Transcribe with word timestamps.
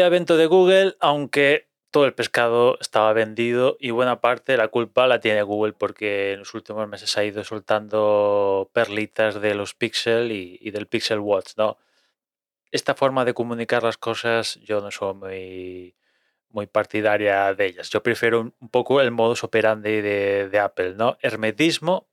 Había 0.00 0.16
evento 0.16 0.38
de 0.38 0.46
Google, 0.46 0.96
aunque 0.98 1.68
todo 1.90 2.06
el 2.06 2.14
pescado 2.14 2.78
estaba 2.80 3.12
vendido 3.12 3.76
y 3.78 3.90
buena 3.90 4.22
parte 4.22 4.52
de 4.52 4.56
la 4.56 4.68
culpa 4.68 5.06
la 5.06 5.20
tiene 5.20 5.42
Google 5.42 5.74
porque 5.74 6.32
en 6.32 6.38
los 6.38 6.54
últimos 6.54 6.88
meses 6.88 7.18
ha 7.18 7.24
ido 7.24 7.44
soltando 7.44 8.70
perlitas 8.72 9.42
de 9.42 9.54
los 9.54 9.74
Pixel 9.74 10.32
y, 10.32 10.70
del 10.70 10.86
Pixel 10.86 11.18
Watch, 11.18 11.52
¿no? 11.58 11.76
Esta 12.70 12.94
forma 12.94 13.26
de 13.26 13.34
comunicar 13.34 13.82
las 13.82 13.98
cosas 13.98 14.54
yo 14.62 14.80
no 14.80 14.90
soy 14.90 15.12
muy, 15.12 15.96
muy 16.48 16.66
partidaria 16.66 17.52
de 17.52 17.66
ellas. 17.66 17.90
Yo 17.90 18.02
prefiero 18.02 18.40
un, 18.40 18.68
poco 18.70 19.02
el 19.02 19.10
modus 19.10 19.44
operandi 19.44 20.00
de, 20.00 20.48
de 20.48 20.58
Apple, 20.60 20.94
¿no? 20.94 21.18
Hermetismo, 21.20 22.08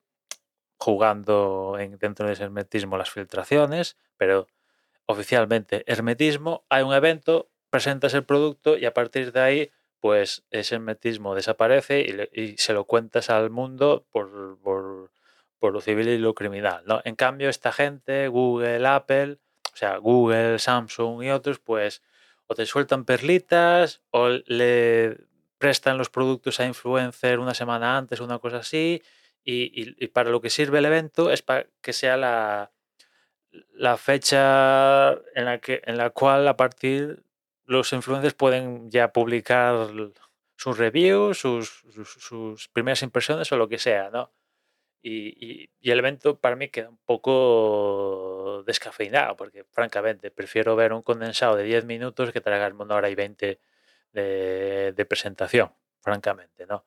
jugando 0.76 1.78
en, 1.80 1.98
dentro 2.00 2.28
de 2.28 2.34
ese 2.34 2.44
hermetismo 2.44 2.98
las 2.98 3.12
filtraciones, 3.12 3.96
pero 4.18 4.48
oficialmente 5.06 5.86
hermetismo, 5.88 6.66
hay 6.68 6.84
un 6.84 6.94
evento, 6.94 7.50
presentas 7.70 8.14
el 8.14 8.24
producto 8.24 8.78
y 8.78 8.86
a 8.86 8.94
partir 8.94 9.32
de 9.32 9.40
ahí, 9.40 9.72
pues 10.00 10.44
ese 10.52 10.76
hermetismo 10.76 11.36
desaparece 11.36 12.30
y, 12.34 12.58
se 12.58 12.74
lo 12.74 12.86
cuentas 12.86 13.30
al 13.30 13.50
mundo 13.50 14.06
por, 14.12 14.60
por, 14.60 15.12
por, 15.60 15.74
lo 15.74 15.82
civil 15.82 16.08
y 16.08 16.18
lo 16.18 16.34
criminal. 16.34 16.84
¿no? 16.86 17.02
En 17.04 17.16
cambio, 17.16 17.50
esta 17.50 17.72
gente, 17.72 18.28
Google, 18.28 18.88
Apple, 18.88 19.38
o 19.74 19.78
sea, 19.78 19.98
Google, 19.98 20.60
Samsung 20.60 21.24
y 21.24 21.30
otros, 21.30 21.60
pues 21.60 22.02
o 22.48 22.56
te 22.56 22.66
sueltan 22.66 23.04
perlitas 23.04 24.02
o 24.12 24.30
le 24.30 25.18
prestan 25.58 25.98
los 25.98 26.10
productos 26.10 26.60
a 26.60 26.66
influencer 26.66 27.40
una 27.40 27.54
semana 27.54 27.98
antes, 27.98 28.22
una 28.22 28.40
cosa 28.40 28.58
así, 28.58 29.02
y, 29.44 29.96
y 30.04 30.08
para 30.08 30.30
lo 30.30 30.42
que 30.42 30.50
sirve 30.50 30.80
el 30.80 30.86
evento 30.86 31.32
es 31.32 31.42
para 31.42 31.68
que 31.82 31.94
sea 31.94 32.18
la, 32.18 32.72
la 33.74 33.98
fecha 33.98 35.12
en 35.36 35.46
la, 35.46 35.60
que, 35.60 35.82
en 35.86 35.98
la 35.98 36.10
cual 36.10 36.48
a 36.48 36.58
partir 36.58 37.24
los 37.68 37.94
influencers 37.94 38.34
pueden 38.34 38.90
ya 38.90 39.12
publicar 39.12 39.90
sus 40.56 40.78
reviews, 40.78 41.38
sus, 41.38 42.70
primeras 42.74 43.04
impresiones 43.04 43.52
o 43.52 43.58
lo 43.58 43.68
que 43.68 43.78
sea, 43.78 44.10
¿no? 44.10 44.32
Y, 45.04 45.70
el 45.82 46.00
evento 46.00 46.40
para 46.40 46.56
mí 46.56 46.70
queda 46.70 46.90
un 46.90 46.98
poco 46.98 48.64
descafeinado, 48.66 49.38
porque 49.38 49.64
francamente 49.66 50.32
prefiero 50.32 50.76
ver 50.76 50.92
un 50.94 51.02
condensado 51.02 51.56
de 51.56 51.64
10 51.64 51.86
minutos 51.86 52.32
que 52.32 52.42
tragarme 52.42 52.84
una 52.84 52.96
hora 52.96 53.10
y 53.10 53.16
20 53.16 53.60
de, 54.14 54.94
de 54.94 55.06
presentación, 55.06 55.72
francamente, 56.02 56.66
¿no? 56.66 56.86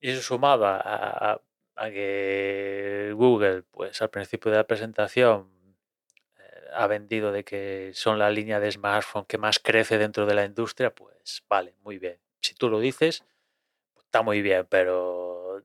Y 0.00 0.10
eso 0.10 0.22
sumado 0.22 0.66
a, 0.66 1.40
a, 1.76 1.90
que 1.90 3.12
Google, 3.16 3.62
pues 3.70 4.00
al 4.02 4.10
principio 4.10 4.50
de 4.50 4.58
la 4.58 4.66
presentación 4.66 5.53
ha 6.74 6.86
vendido 6.86 7.32
de 7.32 7.44
que 7.44 7.92
son 7.94 8.18
la 8.18 8.30
línea 8.30 8.60
de 8.60 8.70
smartphone 8.70 9.24
que 9.26 9.38
más 9.38 9.58
crece 9.58 9.98
dentro 9.98 10.26
de 10.26 10.34
la 10.34 10.44
industria, 10.44 10.94
pues 10.94 11.44
vale, 11.48 11.74
muy 11.82 11.98
bien. 11.98 12.18
Si 12.40 12.54
tú 12.54 12.68
lo 12.68 12.80
dices, 12.80 13.24
está 13.98 14.22
muy 14.22 14.42
bien, 14.42 14.66
pero 14.68 15.62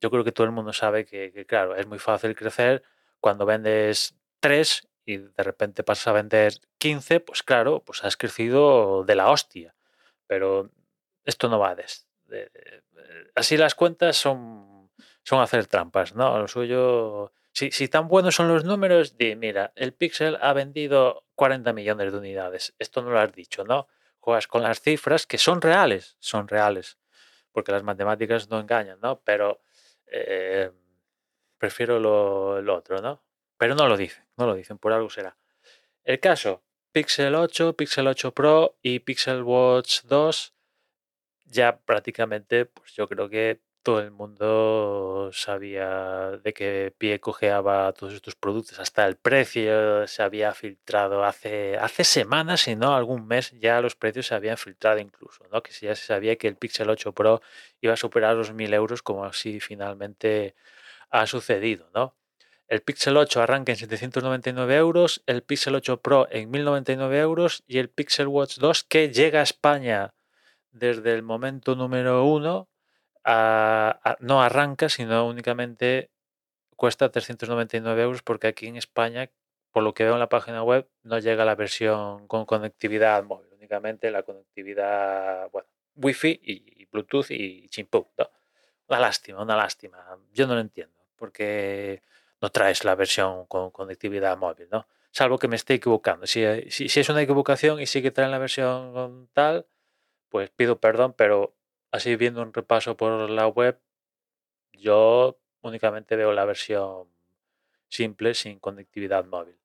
yo 0.00 0.10
creo 0.10 0.24
que 0.24 0.32
todo 0.32 0.46
el 0.46 0.52
mundo 0.52 0.72
sabe 0.72 1.04
que, 1.04 1.44
claro, 1.46 1.76
es 1.76 1.86
muy 1.86 1.98
fácil 1.98 2.34
crecer 2.34 2.82
cuando 3.20 3.46
vendes 3.46 4.14
tres 4.40 4.88
y 5.06 5.18
de 5.18 5.42
repente 5.42 5.82
pasas 5.82 6.08
a 6.08 6.12
vender 6.12 6.54
15, 6.78 7.20
pues 7.20 7.42
claro, 7.42 7.82
pues 7.84 8.04
has 8.04 8.16
crecido 8.16 9.04
de 9.04 9.14
la 9.14 9.30
hostia. 9.30 9.74
Pero 10.26 10.70
esto 11.24 11.48
no 11.48 11.58
va 11.58 11.74
de, 11.74 11.84
así 13.34 13.56
las 13.56 13.74
cuentas 13.74 14.16
son, 14.16 14.90
son 15.22 15.40
hacer 15.40 15.66
trampas, 15.66 16.14
¿no? 16.14 16.38
Lo 16.38 16.48
suyo 16.48 17.32
si, 17.54 17.88
tan 17.88 18.08
buenos 18.08 18.34
son 18.34 18.48
los 18.48 18.64
números, 18.64 19.16
di, 19.16 19.36
mira, 19.36 19.72
el 19.76 19.92
Pixel 19.92 20.36
ha 20.40 20.52
vendido 20.52 21.24
40 21.36 21.72
millones 21.72 22.10
de 22.10 22.18
unidades. 22.18 22.74
Esto 22.80 23.00
no 23.00 23.10
lo 23.10 23.20
has 23.20 23.32
dicho, 23.32 23.62
¿no? 23.62 23.86
Juegas 24.18 24.48
con 24.48 24.62
las 24.64 24.80
cifras 24.80 25.24
que 25.24 25.38
son 25.38 25.62
reales, 25.62 26.16
son 26.18 26.48
reales, 26.48 26.98
porque 27.52 27.70
las 27.70 27.84
matemáticas 27.84 28.50
no 28.50 28.58
engañan, 28.58 28.98
¿no? 29.00 29.20
Pero 29.20 29.60
eh, 30.08 30.72
prefiero 31.56 32.00
lo, 32.00 32.74
otro, 32.74 33.00
¿no? 33.00 33.22
Pero 33.56 33.76
no 33.76 33.86
lo 33.86 33.96
dicen, 33.96 34.24
no 34.36 34.46
lo 34.46 34.56
dicen, 34.56 34.78
por 34.78 34.92
algo 34.92 35.08
será. 35.08 35.36
El 36.02 36.18
caso, 36.18 36.64
Pixel 36.90 37.36
8, 37.36 37.76
Pixel 37.76 38.08
8 38.08 38.34
Pro 38.34 38.78
y 38.82 38.98
Pixel 38.98 39.44
Watch 39.44 40.02
2, 40.02 40.54
ya 41.44 41.78
prácticamente, 41.78 42.66
pues 42.66 42.94
yo 42.94 43.06
creo 43.06 43.28
que 43.28 43.60
todo 43.84 44.00
el 44.00 44.10
mundo 44.10 45.30
sabía 45.32 46.30
de 46.42 46.54
qué 46.54 46.92
pie 46.96 47.20
cojeaba 47.20 47.92
todos 47.92 48.14
estos 48.14 48.34
productos, 48.34 48.78
hasta 48.80 49.06
el 49.06 49.16
precio 49.16 50.06
se 50.08 50.22
había 50.22 50.54
filtrado 50.54 51.22
hace, 51.22 51.76
hace 51.76 52.02
semanas, 52.02 52.62
si 52.62 52.76
no 52.76 52.96
algún 52.96 53.26
mes, 53.26 53.52
ya 53.60 53.82
los 53.82 53.94
precios 53.94 54.26
se 54.28 54.34
habían 54.34 54.56
filtrado 54.56 54.98
incluso, 55.00 55.44
¿no? 55.52 55.62
que 55.62 55.70
ya 55.72 55.94
se 55.94 56.06
sabía 56.06 56.36
que 56.36 56.48
el 56.48 56.56
Pixel 56.56 56.88
8 56.88 57.12
Pro 57.12 57.42
iba 57.82 57.92
a 57.92 57.96
superar 57.98 58.34
los 58.36 58.54
1000 58.54 58.72
euros, 58.72 59.02
como 59.02 59.26
así 59.26 59.60
finalmente 59.60 60.54
ha 61.10 61.26
sucedido. 61.26 61.90
¿no? 61.94 62.16
El 62.68 62.80
Pixel 62.80 63.18
8 63.18 63.42
arranca 63.42 63.72
en 63.72 63.76
799 63.78 64.76
euros, 64.76 65.22
el 65.26 65.42
Pixel 65.42 65.74
8 65.74 66.00
Pro 66.00 66.26
en 66.30 66.50
1099 66.50 67.18
euros 67.20 67.62
y 67.66 67.78
el 67.78 67.90
Pixel 67.90 68.28
Watch 68.28 68.56
2 68.56 68.84
que 68.84 69.10
llega 69.10 69.40
a 69.40 69.42
España 69.42 70.14
desde 70.72 71.12
el 71.12 71.22
momento 71.22 71.76
número 71.76 72.24
1 72.24 72.68
no 73.24 74.42
arranca, 74.42 74.88
sino 74.88 75.26
únicamente 75.26 76.10
cuesta 76.76 77.10
399 77.10 78.02
euros 78.02 78.22
porque 78.22 78.48
aquí 78.48 78.66
en 78.66 78.76
España, 78.76 79.30
por 79.70 79.82
lo 79.82 79.94
que 79.94 80.04
veo 80.04 80.14
en 80.14 80.20
la 80.20 80.28
página 80.28 80.62
web, 80.62 80.88
no 81.02 81.18
llega 81.18 81.44
la 81.44 81.54
versión 81.54 82.26
con 82.28 82.44
conectividad 82.44 83.22
móvil, 83.24 83.48
únicamente 83.52 84.10
la 84.10 84.22
conectividad, 84.22 85.50
bueno, 85.50 85.68
Wi-Fi 85.96 86.40
y 86.42 86.86
Bluetooth 86.86 87.30
y 87.30 87.68
chimpú. 87.68 88.08
Una 88.88 89.00
lástima, 89.00 89.42
una 89.42 89.56
lástima. 89.56 90.18
Yo 90.32 90.46
no 90.46 90.54
lo 90.54 90.60
entiendo, 90.60 90.94
porque 91.16 92.02
no 92.40 92.50
traes 92.50 92.84
la 92.84 92.94
versión 92.94 93.46
con 93.46 93.70
conectividad 93.70 94.36
móvil, 94.36 94.68
¿no? 94.70 94.86
Salvo 95.10 95.38
que 95.38 95.48
me 95.48 95.56
esté 95.56 95.74
equivocando. 95.74 96.26
Si, 96.26 96.44
si, 96.70 96.88
si 96.88 97.00
es 97.00 97.08
una 97.08 97.22
equivocación 97.22 97.80
y 97.80 97.86
sí 97.86 98.02
que 98.02 98.10
traen 98.10 98.32
la 98.32 98.38
versión 98.38 99.28
tal, 99.32 99.66
pues 100.28 100.50
pido 100.50 100.80
perdón, 100.80 101.14
pero 101.16 101.54
así 101.94 102.16
viendo 102.16 102.42
un 102.42 102.52
repaso 102.52 102.96
por 102.96 103.30
la 103.30 103.46
web, 103.46 103.78
yo 104.72 105.38
únicamente 105.62 106.16
veo 106.16 106.32
la 106.32 106.44
versión 106.44 107.08
simple 107.88 108.34
sin 108.34 108.58
conectividad 108.58 109.24
móvil. 109.24 109.56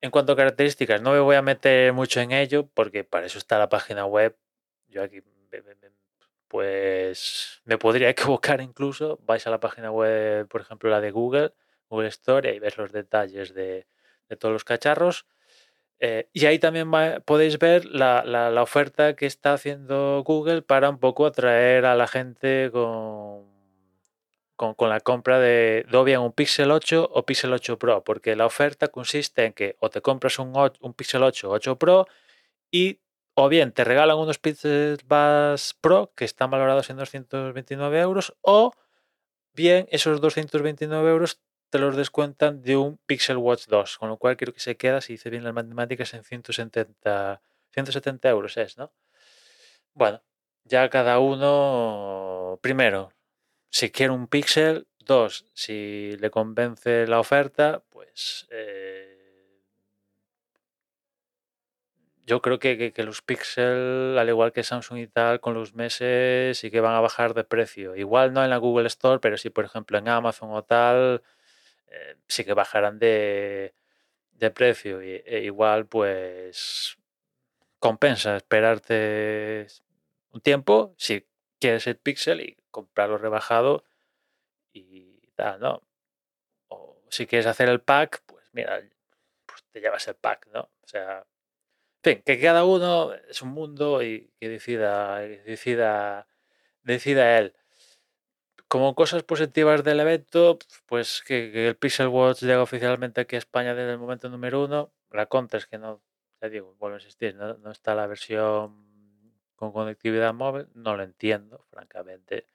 En 0.00 0.10
cuanto 0.10 0.32
a 0.32 0.36
características, 0.36 1.02
no 1.02 1.12
me 1.12 1.20
voy 1.20 1.36
a 1.36 1.42
meter 1.42 1.92
mucho 1.92 2.20
en 2.22 2.32
ello 2.32 2.66
porque 2.72 3.04
para 3.04 3.26
eso 3.26 3.36
está 3.36 3.58
la 3.58 3.68
página 3.68 4.06
web. 4.06 4.38
Yo 4.88 5.02
aquí 5.02 5.20
pues 6.48 7.60
me 7.66 7.76
podría 7.76 8.08
equivocar 8.16 8.62
incluso. 8.62 9.18
Vais 9.26 9.46
a 9.46 9.50
la 9.50 9.60
página 9.60 9.90
web, 9.90 10.48
por 10.48 10.62
ejemplo, 10.62 10.88
la 10.88 11.02
de 11.02 11.10
Google, 11.10 11.52
Google 11.90 12.08
Store, 12.08 12.54
y 12.54 12.58
ves 12.58 12.78
los 12.78 12.90
detalles 12.90 13.52
de, 13.52 13.86
de 14.30 14.36
todos 14.36 14.54
los 14.54 14.64
cacharros. 14.64 15.26
Eh, 16.02 16.30
y 16.32 16.46
ahí 16.46 16.58
también 16.58 16.90
podéis 17.26 17.58
ver 17.58 17.84
la, 17.84 18.24
la, 18.24 18.62
oferta 18.62 19.14
que 19.16 19.26
está 19.26 19.52
haciendo 19.52 20.22
Google 20.24 20.62
para 20.62 20.88
un 20.88 20.98
poco 20.98 21.26
atraer 21.26 21.84
a 21.84 21.94
la 21.94 22.06
gente 22.06 22.70
con, 22.72 23.44
con, 24.56 24.88
la 24.88 25.00
compra 25.00 25.38
de, 25.38 25.84
bien 26.06 26.20
un 26.20 26.32
Pixel 26.32 26.70
8 26.70 27.10
o 27.12 27.26
Pixel 27.26 27.52
8 27.52 27.78
Pro, 27.78 28.02
porque 28.02 28.34
la 28.34 28.46
oferta 28.46 28.88
consiste 28.88 29.44
en 29.44 29.52
que 29.52 29.76
o 29.78 29.90
te 29.90 30.00
compras 30.00 30.38
un, 30.38 30.54
un 30.80 30.94
Pixel 30.94 31.22
8 31.22 31.50
o 31.50 31.52
8 31.52 31.78
Pro 31.78 32.06
y 32.70 33.00
o 33.34 33.50
bien 33.50 33.72
te 33.72 33.84
regalan 33.84 34.16
unos 34.16 34.38
Pixel 34.38 34.98
Buds 35.06 35.74
Pro 35.82 36.12
que 36.16 36.24
están 36.24 36.50
valorados 36.50 36.88
en 36.88 36.96
229 36.96 38.00
euros 38.00 38.34
o 38.40 38.72
bien 39.52 39.86
esos 39.90 40.22
229 40.22 41.10
euros 41.10 41.40
te 41.70 41.78
los 41.78 41.96
descuentan 41.96 42.62
de 42.62 42.76
un 42.76 42.98
Pixel 43.06 43.36
Watch 43.38 43.66
2, 43.68 43.98
con 43.98 44.08
lo 44.08 44.18
cual 44.18 44.36
creo 44.36 44.52
que 44.52 44.60
se 44.60 44.76
queda, 44.76 45.00
si 45.00 45.14
hice 45.14 45.30
bien 45.30 45.44
las 45.44 45.54
matemáticas, 45.54 46.12
en 46.14 46.24
170, 46.24 47.40
170 47.72 48.28
euros 48.28 48.56
es, 48.56 48.76
¿no? 48.76 48.92
Bueno, 49.94 50.22
ya 50.64 50.88
cada 50.90 51.18
uno, 51.20 52.58
primero, 52.62 53.12
si 53.70 53.90
quiere 53.90 54.12
un 54.12 54.26
Pixel, 54.28 54.86
dos, 54.98 55.46
si 55.54 56.16
le 56.20 56.30
convence 56.30 57.06
la 57.06 57.20
oferta, 57.20 57.82
pues 57.90 58.46
eh, 58.50 59.10
yo 62.26 62.40
creo 62.42 62.58
que, 62.58 62.92
que, 62.92 63.02
los 63.02 63.22
Pixel, 63.22 64.16
al 64.18 64.28
igual 64.28 64.52
que 64.52 64.62
Samsung 64.62 64.98
y 64.98 65.06
tal, 65.08 65.40
con 65.40 65.54
los 65.54 65.74
meses 65.74 66.58
sí 66.58 66.70
que 66.70 66.80
van 66.80 66.94
a 66.94 67.00
bajar 67.00 67.34
de 67.34 67.44
precio. 67.44 67.96
Igual 67.96 68.32
no 68.32 68.44
en 68.44 68.50
la 68.50 68.58
Google 68.58 68.86
Store, 68.86 69.20
pero 69.20 69.36
sí, 69.36 69.50
por 69.50 69.64
ejemplo, 69.64 69.98
en 69.98 70.08
Amazon 70.08 70.50
o 70.52 70.62
tal, 70.62 71.22
eh, 71.90 72.16
sí 72.28 72.44
que 72.44 72.54
bajarán 72.54 72.98
de, 72.98 73.74
precio. 74.54 75.02
Y, 75.02 75.22
e 75.26 75.40
igual, 75.44 75.86
pues 75.86 76.98
compensa 77.78 78.36
esperarte 78.36 79.66
un 80.32 80.40
tiempo 80.40 80.94
si 80.98 81.26
quieres 81.58 81.86
el 81.86 81.96
Pixel 81.96 82.40
y 82.40 82.56
comprarlo 82.70 83.18
rebajado 83.18 83.84
y 84.72 85.28
tal, 85.34 85.60
¿no? 85.60 85.82
O 86.68 86.96
si 87.10 87.26
quieres 87.26 87.46
hacer 87.46 87.68
el 87.68 87.80
pack, 87.80 88.22
pues 88.26 88.46
mira, 88.52 88.80
pues 89.46 89.64
te 89.70 89.80
llevas 89.80 90.06
el 90.08 90.14
pack, 90.14 90.48
¿no? 90.52 90.60
O 90.82 90.88
sea, 90.88 91.26
fin, 92.02 92.22
que 92.24 92.40
cada 92.40 92.64
uno 92.64 93.14
es 93.14 93.42
un 93.42 93.50
mundo 93.50 94.02
y 94.02 94.32
que 94.40 94.48
decida, 94.48 95.18
decida, 95.20 96.26
decida 96.82 97.38
él. 97.38 97.54
Como 98.70 98.94
cosas 98.94 99.24
positivas 99.24 99.82
del 99.82 99.98
evento, 99.98 100.56
pues 100.86 101.24
que, 101.26 101.66
el 101.66 101.76
Pixel 101.76 102.06
Watch 102.06 102.42
llega 102.42 102.62
oficialmente 102.62 103.20
aquí 103.20 103.34
a 103.34 103.40
España 103.40 103.74
desde 103.74 103.90
el 103.94 103.98
momento 103.98 104.28
número 104.28 104.62
uno. 104.62 104.92
La 105.10 105.26
contra 105.26 105.58
es 105.58 105.66
que 105.66 105.76
no, 105.76 106.00
ya 106.40 106.48
digo, 106.48 106.76
vuelvo 106.78 106.94
a 106.94 107.00
insistir, 107.00 107.34
no, 107.34 107.72
está 107.72 107.96
la 107.96 108.06
versión 108.06 109.34
con 109.56 109.72
conectividad 109.72 110.32
móvil, 110.34 110.68
no 110.74 110.96
lo 110.96 111.02
entiendo, 111.02 111.66
francamente. 111.68 112.46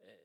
Eh, 0.00 0.20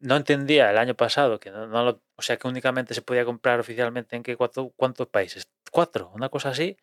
no 0.00 0.16
entendía 0.16 0.70
el 0.70 0.78
año 0.78 0.94
pasado 0.94 1.38
que 1.38 1.50
no, 1.50 1.66
lo, 1.66 2.00
o 2.16 2.22
sea 2.22 2.38
que 2.38 2.48
únicamente 2.48 2.94
se 2.94 3.02
podía 3.02 3.26
comprar 3.26 3.60
oficialmente 3.60 4.16
en 4.16 4.22
qué 4.22 4.38
cuatro, 4.38 4.72
cuántos 4.74 5.06
países, 5.06 5.50
cuatro, 5.70 6.10
una 6.14 6.30
cosa 6.30 6.48
así. 6.48 6.78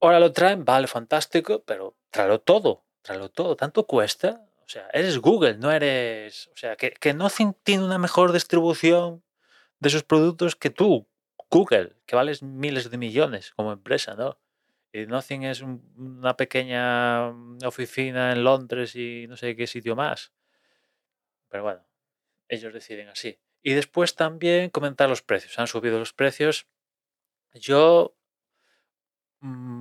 Ahora 0.00 0.18
lo 0.18 0.32
traen, 0.32 0.64
vale, 0.64 0.86
fantástico, 0.86 1.62
pero 1.62 1.94
tráelo 2.10 2.40
todo, 2.40 2.86
tráelo 3.02 3.28
todo, 3.30 3.54
tanto 3.54 3.86
cuesta. 3.86 4.46
O 4.64 4.68
sea, 4.68 4.88
eres 4.92 5.18
Google, 5.18 5.58
no 5.58 5.70
eres. 5.70 6.48
O 6.48 6.56
sea, 6.56 6.76
que, 6.76 6.92
que 6.92 7.12
Nothing 7.12 7.54
tiene 7.62 7.84
una 7.84 7.98
mejor 7.98 8.32
distribución 8.32 9.22
de 9.78 9.90
sus 9.90 10.02
productos 10.02 10.56
que 10.56 10.70
tú, 10.70 11.06
Google, 11.50 11.94
que 12.06 12.16
vales 12.16 12.42
miles 12.42 12.90
de 12.90 12.96
millones 12.96 13.52
como 13.52 13.72
empresa, 13.72 14.14
¿no? 14.14 14.38
Y 14.92 15.06
Nothing 15.06 15.42
es 15.44 15.60
una 15.60 16.36
pequeña 16.36 17.28
oficina 17.66 18.32
en 18.32 18.44
Londres 18.44 18.94
y 18.94 19.26
no 19.28 19.36
sé 19.36 19.56
qué 19.56 19.66
sitio 19.66 19.96
más. 19.96 20.32
Pero 21.48 21.64
bueno, 21.64 21.84
ellos 22.48 22.72
deciden 22.72 23.08
así. 23.08 23.38
Y 23.62 23.74
después 23.74 24.14
también 24.14 24.70
comentar 24.70 25.08
los 25.08 25.22
precios. 25.22 25.58
Han 25.58 25.66
subido 25.66 25.98
los 25.98 26.12
precios. 26.12 26.66
Yo 27.54 28.16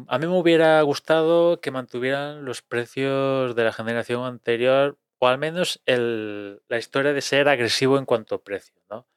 a 0.08 0.20
mí 0.20 0.28
me 0.28 0.38
hubiera 0.38 0.82
gustado 0.82 1.62
que 1.62 1.72
mantuvieran 1.72 2.44
los 2.44 2.62
precios 2.62 3.56
de 3.56 3.64
la 3.64 3.72
generación 3.72 4.26
anterior, 4.26 4.98
o 5.20 5.28
al 5.28 5.38
menos 5.38 5.82
la 5.86 6.78
historia 6.78 7.14
de 7.14 7.22
ser 7.22 7.48
agresivo 7.48 7.98
en 7.98 8.06
cuanto 8.06 8.36
a 8.36 8.44
precio, 8.44 8.76
¿no? 8.90 9.08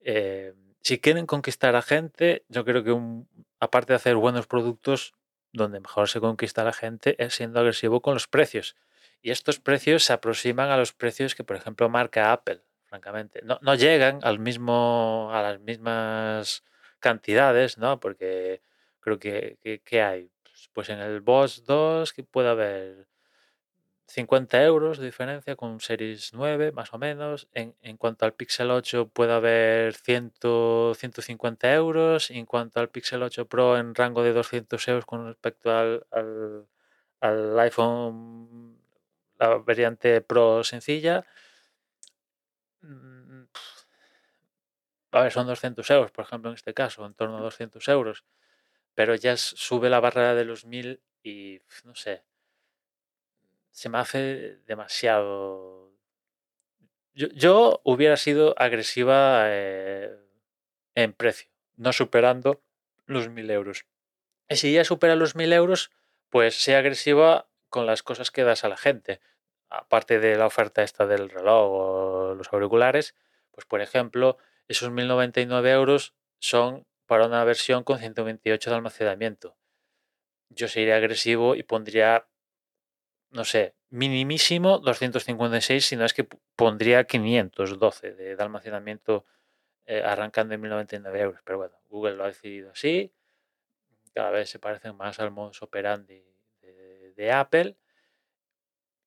Eh, 0.00 0.54
si 0.80 0.98
quieren 0.98 1.26
conquistar 1.26 1.76
a 1.76 1.82
gente, 1.82 2.44
yo 2.48 2.64
creo 2.64 2.84
que 2.84 2.96
aparte 3.60 3.92
de 3.92 3.96
hacer 3.96 4.16
buenos 4.16 4.46
productos, 4.46 5.14
donde 5.52 5.80
mejor 5.80 6.08
se 6.08 6.20
conquista 6.20 6.62
a 6.62 6.64
la 6.64 6.72
gente 6.72 7.16
es 7.22 7.34
siendo 7.34 7.60
agresivo 7.60 8.00
con 8.00 8.14
los 8.14 8.28
precios. 8.28 8.76
Y 9.20 9.30
estos 9.30 9.58
precios 9.58 10.04
se 10.04 10.12
aproximan 10.12 10.70
a 10.70 10.76
los 10.76 10.92
precios 10.92 11.34
que, 11.34 11.44
por 11.44 11.56
ejemplo, 11.56 11.88
marca 11.88 12.32
Apple, 12.32 12.62
francamente. 12.84 13.40
No, 13.42 13.58
no 13.62 13.74
llegan 13.74 14.20
al 14.22 14.38
mismo, 14.38 15.30
a 15.32 15.42
las 15.42 15.60
mismas 15.60 16.62
cantidades, 17.00 17.78
¿no? 17.78 17.98
Porque 18.00 18.62
creo 19.06 19.18
que, 19.20 19.80
que, 19.84 20.02
hay. 20.02 20.30
Pues, 20.42 20.70
pues 20.72 20.88
en 20.90 20.98
el 20.98 21.20
Boss 21.20 21.64
2 21.64 22.12
que 22.12 22.24
puede 22.24 22.48
haber 22.48 23.06
50 24.08 24.62
euros 24.64 24.98
de 24.98 25.06
diferencia 25.06 25.54
con 25.56 25.80
Series 25.80 26.32
9, 26.34 26.72
más 26.72 26.92
o 26.92 26.98
menos. 26.98 27.48
En, 27.54 27.76
en 27.82 27.96
cuanto 27.98 28.24
al 28.24 28.34
Pixel 28.34 28.70
8 28.70 29.08
puede 29.08 29.32
haber 29.32 29.94
100, 29.94 30.34
150 30.96 31.72
euros. 31.74 32.30
En 32.30 32.46
cuanto 32.46 32.80
al 32.80 32.88
Pixel 32.90 33.22
8 33.22 33.46
Pro 33.48 33.78
en 33.78 33.94
rango 33.94 34.22
de 34.24 34.32
200 34.32 34.88
euros 34.88 35.06
con 35.06 35.26
respecto 35.26 35.70
al, 35.70 36.04
al, 36.10 36.66
al 37.20 37.58
iPhone, 37.60 38.76
la 39.38 39.56
variante 39.58 40.20
Pro 40.20 40.64
sencilla. 40.64 41.24
Mm, 42.82 43.44
a 45.12 45.20
ver, 45.22 45.32
son 45.32 45.46
200 45.46 45.88
euros, 45.90 46.10
por 46.10 46.24
ejemplo, 46.24 46.50
en 46.50 46.56
este 46.56 46.74
caso, 46.74 47.06
en 47.06 47.14
torno 47.14 47.38
a 47.38 47.40
200 47.40 47.86
euros 47.88 48.24
pero 48.96 49.14
ya 49.14 49.36
sube 49.36 49.90
la 49.90 50.00
barrera 50.00 50.34
de 50.34 50.46
los 50.46 50.64
mil 50.64 51.02
y 51.22 51.60
no 51.84 51.94
sé, 51.94 52.24
se 53.70 53.90
me 53.90 53.98
hace 53.98 54.56
demasiado. 54.66 55.92
Yo, 57.12 57.80
hubiera 57.84 58.16
sido 58.16 58.54
agresiva 58.56 59.44
eh, 59.48 60.16
en 60.94 61.12
precio, 61.12 61.50
no 61.76 61.92
superando 61.92 62.62
los 63.04 63.28
mil 63.28 63.50
euros. 63.50 63.86
Y 64.48 64.56
si 64.56 64.72
ya 64.72 64.82
supera 64.84 65.14
los 65.14 65.36
mil 65.36 65.52
euros, 65.52 65.90
pues 66.30 66.56
sea 66.56 66.78
agresiva 66.78 67.48
con 67.68 67.84
las 67.84 68.02
cosas 68.02 68.30
que 68.30 68.44
das 68.44 68.64
a 68.64 68.70
la 68.70 68.78
gente. 68.78 69.20
Aparte 69.68 70.20
de 70.20 70.36
la 70.36 70.46
oferta 70.46 70.82
esta 70.82 71.06
del 71.06 71.28
reloj 71.28 71.70
o 71.70 72.34
los 72.34 72.50
auriculares, 72.50 73.14
pues 73.50 73.66
por 73.66 73.82
ejemplo, 73.82 74.38
esos 74.68 74.90
1099 74.90 75.70
euros 75.70 76.14
son 76.38 76.86
para 77.06 77.26
una 77.26 77.44
versión 77.44 77.84
con 77.84 77.98
128 77.98 78.70
de 78.70 78.76
almacenamiento. 78.76 79.56
Yo 80.48 80.68
sería 80.68 80.96
agresivo 80.96 81.54
y 81.54 81.62
pondría, 81.62 82.28
no 83.30 83.44
sé, 83.44 83.74
minimísimo 83.90 84.78
256, 84.78 85.84
si 85.84 85.96
no 85.96 86.04
es 86.04 86.14
que 86.14 86.28
pondría 86.56 87.04
512 87.04 88.12
de, 88.12 88.36
almacenamiento 88.38 89.24
eh, 89.86 90.02
arrancando 90.04 90.54
en 90.54 90.60
1099 90.60 91.20
euros. 91.20 91.40
Pero 91.44 91.58
bueno, 91.58 91.80
Google 91.88 92.16
lo 92.16 92.24
ha 92.24 92.28
decidido 92.28 92.70
así. 92.70 93.12
Cada 94.14 94.30
vez 94.30 94.50
se 94.50 94.58
parecen 94.58 94.96
más 94.96 95.20
al 95.20 95.30
modus 95.30 95.62
operandi 95.62 96.22
de, 97.16 97.32
Apple. 97.32 97.76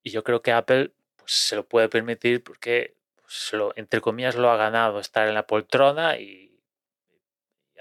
Y 0.04 0.12
yo 0.12 0.24
creo 0.24 0.42
que 0.42 0.52
Apple 0.52 0.94
pues, 1.16 1.32
se 1.32 1.56
lo 1.56 1.68
puede 1.68 1.90
permitir 1.90 2.44
porque, 2.44 2.96
pues, 3.16 3.52
entre 3.76 4.02
comillas, 4.02 4.36
lo 4.36 4.50
ha 4.50 4.58
ganado 4.58 5.00
estar 5.00 5.28
en 5.28 5.36
la 5.36 5.46
poltrona 5.46 6.18
y 6.18 6.49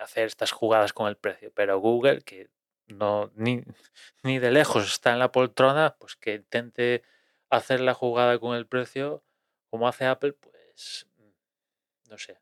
hacer 0.01 0.27
estas 0.27 0.53
jugadas 0.53 0.93
con 0.93 1.09
el 1.09 1.17
precio. 1.17 1.53
Pero 1.55 1.79
Google, 1.79 2.23
que 2.23 2.49
no 2.87 3.31
ni, 3.35 3.63
ni 4.23 4.39
de 4.39 4.51
lejos 4.51 4.87
está 4.87 5.13
en 5.13 5.19
la 5.19 5.33
poltrona, 5.33 5.97
pues 5.99 6.17
que 6.17 6.35
intente 6.35 7.03
hacer 7.51 7.81
la 7.81 7.95
jugada 7.95 8.39
con 8.39 8.57
el 8.57 8.67
precio 8.67 9.23
como 9.71 9.89
hace 9.89 10.07
Apple, 10.07 10.33
pues 10.33 11.07
no 12.09 12.19
sé. 12.19 12.39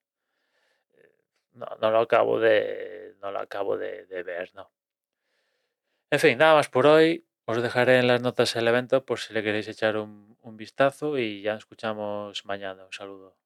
Eh, 0.94 1.14
no, 1.54 1.90
lo 1.90 2.00
acabo 2.00 2.40
de. 2.40 3.16
No 3.20 3.30
lo 3.30 3.40
acabo 3.40 3.76
de, 3.76 4.04
ver, 4.22 4.54
no. 4.54 4.70
En 6.10 6.20
fin, 6.20 6.38
nada 6.38 6.54
más 6.54 6.68
por 6.68 6.86
hoy. 6.86 7.24
Os 7.48 7.62
dejaré 7.62 7.98
en 7.98 8.08
las 8.08 8.20
notas 8.20 8.56
el 8.56 8.66
evento 8.66 9.04
por 9.04 9.20
si 9.20 9.32
le 9.32 9.42
queréis 9.42 9.68
echar 9.68 9.96
un, 9.96 10.36
un 10.42 10.56
vistazo 10.56 11.16
y 11.16 11.42
ya 11.42 11.54
nos 11.54 11.60
escuchamos 11.62 12.44
mañana. 12.44 12.84
Un 12.84 12.92
saludo. 12.92 13.36